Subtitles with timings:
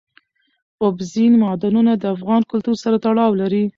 [0.83, 3.63] اوبزین معدنونه د افغان کلتور سره تړاو لري.